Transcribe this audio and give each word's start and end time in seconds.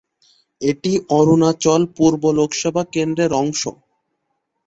এটি 0.61 0.91
অরুণাচল 1.17 1.81
পূর্ব 1.97 2.23
লোকসভা 2.37 2.83
কেন্দ্রের 2.93 3.31
অংশ। 3.41 3.61